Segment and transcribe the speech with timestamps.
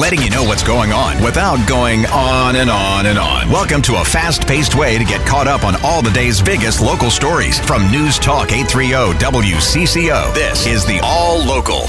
[0.00, 3.50] letting you know what's going on without going on and on and on.
[3.50, 6.80] Welcome to a fast paced way to get caught up on all the day's biggest
[6.80, 10.32] local stories from News Talk 830 WCCO.
[10.32, 11.82] This is the All Local.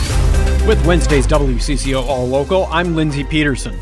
[0.67, 3.79] With Wednesday's WCCO All Local, I'm Lindsay Peterson.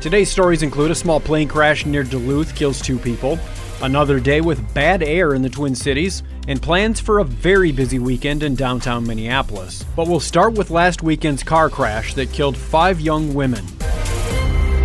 [0.00, 3.36] Today's stories include a small plane crash near Duluth kills two people,
[3.82, 7.98] another day with bad air in the Twin Cities, and plans for a very busy
[7.98, 9.84] weekend in downtown Minneapolis.
[9.96, 13.64] But we'll start with last weekend's car crash that killed five young women.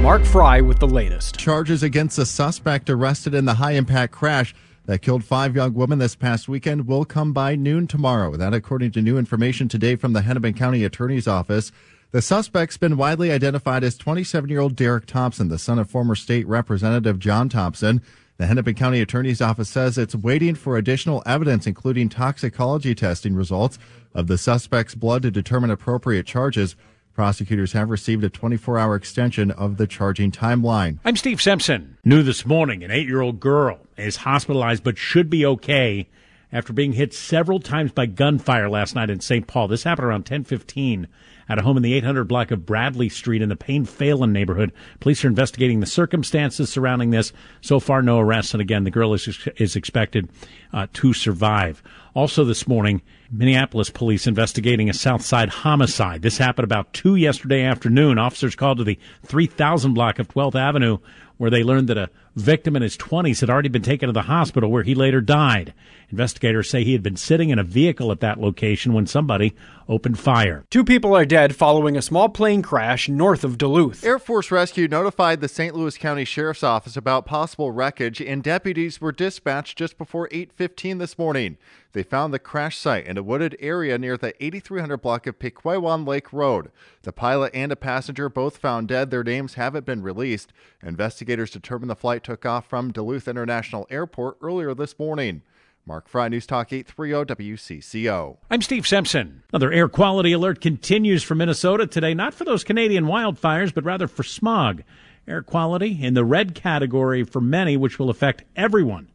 [0.01, 1.37] Mark Fry with the latest.
[1.37, 4.53] Charges against the suspect arrested in the high impact crash
[4.85, 8.35] that killed five young women this past weekend will come by noon tomorrow.
[8.35, 11.71] That, according to new information today from the Hennepin County Attorney's Office.
[12.11, 16.15] The suspect's been widely identified as 27 year old Derrick Thompson, the son of former
[16.15, 18.01] state representative John Thompson.
[18.37, 23.79] The Hennepin County Attorney's Office says it's waiting for additional evidence, including toxicology testing results
[24.13, 26.75] of the suspect's blood to determine appropriate charges.
[27.15, 30.99] Prosecutors have received a 24 hour extension of the charging timeline.
[31.03, 31.97] I'm Steve Simpson.
[32.05, 36.07] New this morning, an eight year old girl is hospitalized but should be okay
[36.51, 39.47] after being hit several times by gunfire last night in St.
[39.47, 39.67] Paul.
[39.67, 41.07] This happened around 1015
[41.49, 44.71] at a home in the 800 block of Bradley Street in the Payne Phalen neighborhood.
[44.99, 47.33] Police are investigating the circumstances surrounding this.
[47.61, 48.53] So far, no arrests.
[48.53, 50.29] And again, the girl is, is expected
[50.73, 51.81] uh, to survive.
[52.13, 56.21] Also this morning, Minneapolis police investigating a Southside homicide.
[56.21, 58.17] This happened about 2 yesterday afternoon.
[58.17, 60.97] Officers called to the 3000 block of 12th Avenue
[61.37, 64.23] where they learned that a victim in his 20s had already been taken to the
[64.23, 65.73] hospital where he later died.
[66.09, 69.55] Investigators say he had been sitting in a vehicle at that location when somebody
[69.87, 70.65] opened fire.
[70.69, 74.03] Two people are dead following a small plane crash north of Duluth.
[74.03, 75.75] Air Force Rescue notified the St.
[75.75, 81.15] Louis County Sheriff's Office about possible wreckage and deputies were dispatched just before 8:15 this
[81.15, 81.57] morning.
[81.93, 86.07] They found the crash site in a wooded area near the 8300 block of Pequaywan
[86.07, 86.71] Lake Road.
[87.03, 89.11] The pilot and a passenger both found dead.
[89.11, 90.51] Their names haven't been released.
[90.81, 95.43] Investigators determined the flight took off from Duluth International Airport earlier this morning.
[95.87, 98.37] Mark Fry, News Talk 830 WCCO.
[98.51, 99.43] I'm Steve Simpson.
[99.53, 104.09] Another air quality alert continues for Minnesota today, not for those Canadian wildfires, but rather
[104.09, 104.83] for smog.
[105.29, 109.07] Air quality in the red category for many, which will affect everyone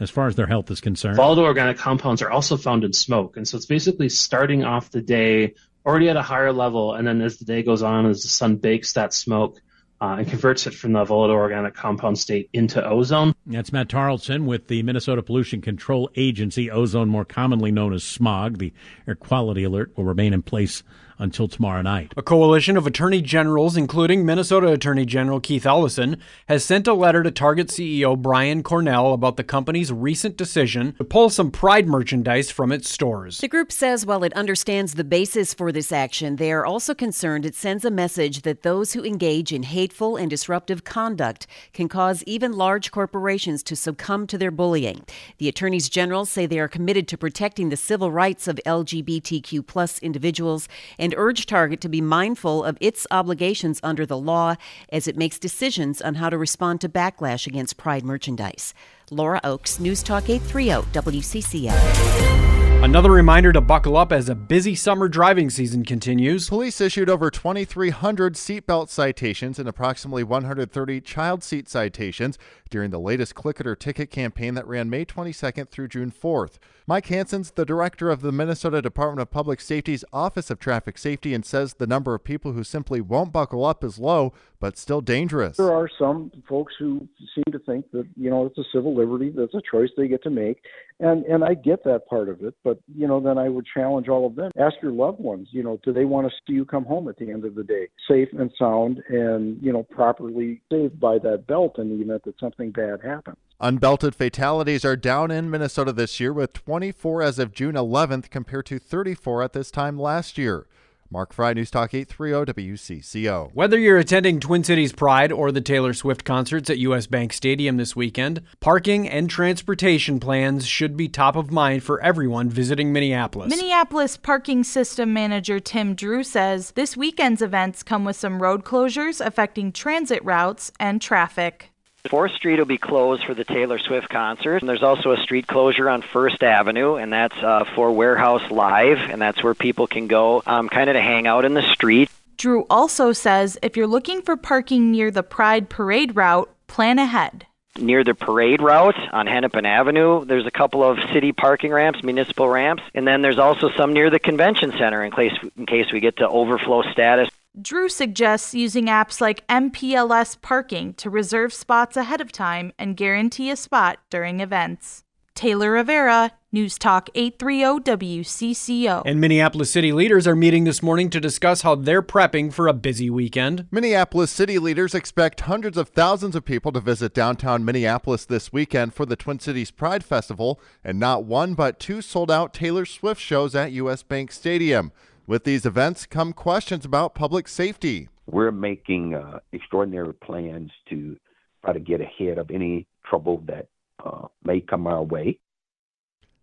[0.00, 1.14] as far as their health is concerned.
[1.14, 3.36] Volatile organic compounds are also found in smoke.
[3.36, 5.54] And so it's basically starting off the day
[5.86, 6.92] already at a higher level.
[6.92, 9.60] And then as the day goes on, as the sun bakes that smoke,
[10.00, 13.34] uh, and converts it from the volatile organic compound state into ozone.
[13.50, 16.70] That's Matt Taraldsen with the Minnesota Pollution Control Agency.
[16.70, 18.58] Ozone, more commonly known as smog.
[18.58, 18.72] The
[19.08, 20.84] air quality alert will remain in place
[21.18, 22.14] until tomorrow night.
[22.16, 26.16] A coalition of attorney generals, including Minnesota Attorney General Keith Ellison,
[26.48, 31.04] has sent a letter to Target CEO Brian Cornell about the company's recent decision to
[31.04, 33.38] pull some Pride merchandise from its stores.
[33.38, 37.44] The group says while it understands the basis for this action, they are also concerned
[37.44, 42.24] it sends a message that those who engage in hateful and disruptive conduct can cause
[42.24, 45.04] even large corporations to succumb to their bullying.
[45.36, 49.98] The attorneys general say they are committed to protecting the civil rights of LGBTQ plus
[49.98, 50.66] individuals
[50.98, 54.54] and and urge Target to be mindful of its obligations under the law
[54.92, 58.74] as it makes decisions on how to respond to backlash against Pride merchandise.
[59.10, 62.59] Laura Oakes, News Talk 830 WCCO.
[62.82, 66.48] Another reminder to buckle up as a busy summer driving season continues.
[66.48, 72.38] Police issued over 2,300 seatbelt citations and approximately 130 child seat citations
[72.70, 76.58] during the latest Click It or Ticket campaign that ran May 22nd through June 4th.
[76.86, 81.34] Mike Hanson's the director of the Minnesota Department of Public Safety's Office of Traffic Safety
[81.34, 85.02] and says the number of people who simply won't buckle up is low, but still
[85.02, 85.58] dangerous.
[85.58, 89.30] There are some folks who seem to think that, you know, it's a civil liberty,
[89.36, 90.62] that's a choice they get to make.
[91.00, 94.08] And and I get that part of it, but you know, then I would challenge
[94.08, 94.50] all of them.
[94.58, 97.16] Ask your loved ones, you know, do they want to see you come home at
[97.16, 101.46] the end of the day, safe and sound and, you know, properly saved by that
[101.46, 103.36] belt in the event that something bad happens.
[103.60, 108.66] Unbelted fatalities are down in Minnesota this year with 24 as of June 11th compared
[108.66, 110.66] to 34 at this time last year.
[111.12, 113.50] Mark Fry, News Talk 830 WCCO.
[113.52, 117.78] Whether you're attending Twin Cities Pride or the Taylor Swift concerts at US Bank Stadium
[117.78, 123.50] this weekend, parking and transportation plans should be top of mind for everyone visiting Minneapolis.
[123.50, 129.24] Minneapolis parking system manager Tim Drew says this weekend's events come with some road closures
[129.24, 131.69] affecting transit routes and traffic.
[132.08, 134.62] Fourth Street will be closed for the Taylor Swift concert.
[134.62, 138.98] And there's also a street closure on First Avenue, and that's uh, for Warehouse Live,
[139.10, 142.10] and that's where people can go um, kind of to hang out in the street.
[142.36, 147.46] Drew also says if you're looking for parking near the Pride Parade route, plan ahead.
[147.78, 152.48] Near the parade route on Hennepin Avenue, there's a couple of city parking ramps, municipal
[152.48, 156.00] ramps, and then there's also some near the convention center in case in case we
[156.00, 157.28] get to overflow status.
[157.60, 163.50] Drew suggests using apps like MPLS Parking to reserve spots ahead of time and guarantee
[163.50, 165.02] a spot during events.
[165.34, 169.02] Taylor Rivera, News Talk 830 WCCO.
[169.04, 172.72] And Minneapolis city leaders are meeting this morning to discuss how they're prepping for a
[172.72, 173.66] busy weekend.
[173.70, 178.94] Minneapolis city leaders expect hundreds of thousands of people to visit downtown Minneapolis this weekend
[178.94, 183.20] for the Twin Cities Pride Festival, and not one but two sold out Taylor Swift
[183.20, 184.92] shows at US Bank Stadium.
[185.30, 188.08] With these events come questions about public safety.
[188.26, 191.16] We're making uh, extraordinary plans to
[191.64, 193.68] try to get ahead of any trouble that
[194.04, 195.38] uh, may come our way.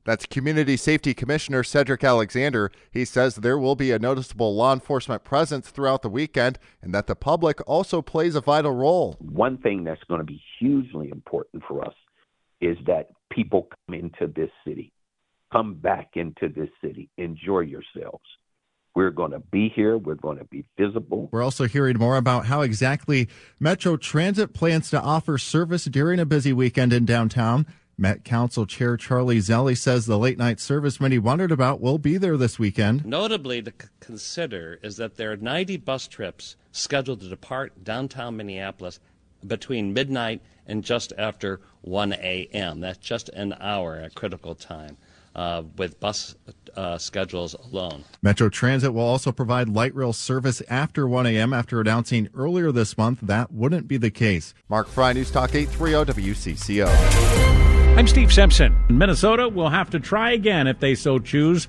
[0.06, 2.72] That's Community Safety Commissioner Cedric Alexander.
[2.90, 7.08] He says there will be a noticeable law enforcement presence throughout the weekend and that
[7.08, 9.18] the public also plays a vital role.
[9.20, 11.96] One thing that's going to be hugely important for us
[12.62, 14.94] is that people come into this city,
[15.52, 18.24] come back into this city, enjoy yourselves.
[18.98, 19.96] We're going to be here.
[19.96, 21.30] We're going to be visible.
[21.32, 23.30] We're also hearing more about how exactly
[23.60, 27.68] Metro Transit plans to offer service during a busy weekend in downtown.
[27.96, 32.18] Met Council Chair Charlie Zelle says the late night service many wondered about will be
[32.18, 33.06] there this weekend.
[33.06, 38.36] Notably, to c- consider is that there are 90 bus trips scheduled to depart downtown
[38.36, 39.00] Minneapolis
[39.46, 42.80] between midnight and just after 1 a.m.
[42.80, 44.98] That's just an hour at critical time.
[45.38, 46.34] Uh, with bus
[46.76, 48.04] uh, schedules alone.
[48.24, 51.54] Metro Transit will also provide light rail service after 1 a.m.
[51.54, 54.56] after announcing earlier this month that wouldn't be the case.
[54.68, 56.88] Mark Fry, News Talk 830 WCCO.
[57.96, 58.76] I'm Steve Simpson.
[58.90, 61.68] Minnesota will have to try again if they so choose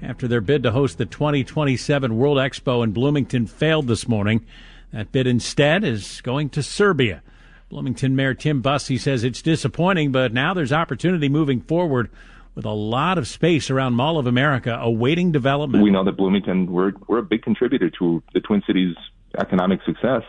[0.00, 4.46] after their bid to host the 2027 World Expo in Bloomington failed this morning.
[4.92, 7.24] That bid instead is going to Serbia.
[7.68, 12.10] Bloomington Mayor Tim Busse says it's disappointing, but now there's opportunity moving forward
[12.58, 15.84] with a lot of space around Mall of America awaiting development.
[15.84, 18.96] We know that Bloomington, we're, we're a big contributor to the Twin Cities
[19.38, 20.22] economic success.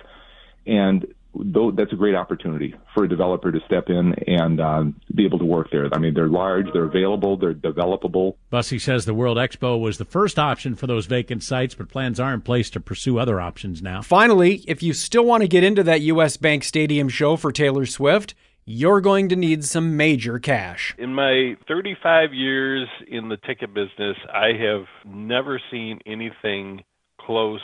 [0.67, 5.25] And though that's a great opportunity for a developer to step in and um, be
[5.25, 5.89] able to work there.
[5.91, 8.35] I mean, they're large, they're available, they're developable.
[8.51, 12.19] Busse says the World Expo was the first option for those vacant sites, but plans
[12.19, 14.03] are in place to pursue other options now.
[14.03, 16.37] Finally, if you still want to get into that U.S.
[16.37, 18.35] Bank Stadium show for Taylor Swift,
[18.71, 20.93] you're going to need some major cash.
[20.99, 26.83] In my 35 years in the ticket business, I have never seen anything
[27.19, 27.63] close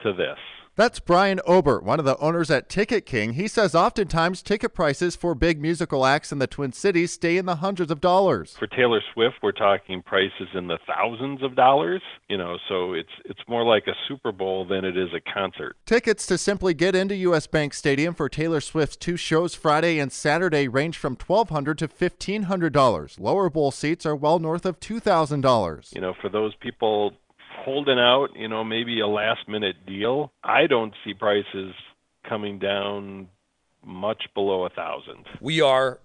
[0.00, 0.38] to this.
[0.74, 3.34] That's Brian Obert, one of the owners at Ticket King.
[3.34, 7.44] He says oftentimes ticket prices for big musical acts in the Twin Cities stay in
[7.44, 8.56] the hundreds of dollars.
[8.58, 13.12] For Taylor Swift, we're talking prices in the thousands of dollars, you know, so it's
[13.26, 15.76] it's more like a Super Bowl than it is a concert.
[15.84, 20.10] Tickets to simply get into US Bank Stadium for Taylor Swift's two shows Friday and
[20.10, 23.20] Saturday range from $1200 to $1500.
[23.20, 25.94] Lower bowl seats are well north of $2000.
[25.94, 27.12] You know, for those people
[27.64, 30.32] holding out, you know, maybe a last minute deal.
[30.42, 31.74] I don't see prices
[32.28, 33.28] coming down
[33.84, 35.26] much below a thousand.
[35.40, 36.00] We are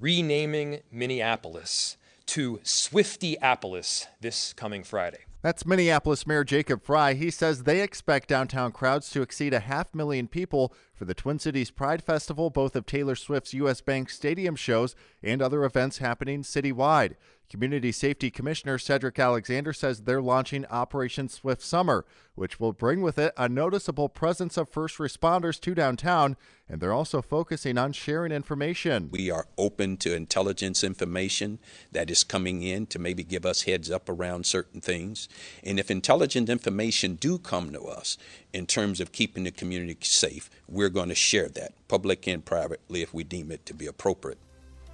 [0.00, 1.96] renaming Minneapolis
[2.26, 5.20] to Swiftieapolis this coming Friday.
[5.40, 7.14] That's Minneapolis Mayor Jacob Fry.
[7.14, 11.38] He says they expect downtown crowds to exceed a half million people for the Twin
[11.38, 13.80] Cities Pride Festival, both of Taylor Swift's U.S.
[13.80, 17.14] Bank Stadium shows and other events happening citywide.
[17.50, 22.04] Community Safety Commissioner Cedric Alexander says they're launching Operation Swift Summer,
[22.34, 26.36] which will bring with it a noticeable presence of first responders to downtown,
[26.68, 29.08] and they're also focusing on sharing information.
[29.10, 31.58] We are open to intelligence information
[31.90, 35.26] that is coming in to maybe give us heads up around certain things.
[35.64, 38.18] And if intelligent information do come to us
[38.52, 43.00] in terms of keeping the community safe, we're going to share that, public and privately,
[43.00, 44.38] if we deem it to be appropriate.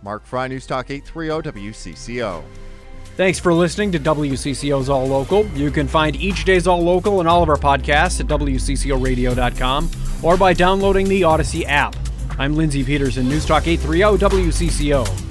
[0.05, 2.45] Mark Fry, News Talk 830 WCCO.
[3.17, 5.47] Thanks for listening to WCCO's All Local.
[5.49, 9.91] You can find each day's All Local and all of our podcasts at WCCORadio.com
[10.23, 11.97] or by downloading the Odyssey app.
[12.39, 15.24] I'm Lindsey Peterson, News Talk 830 WCCO.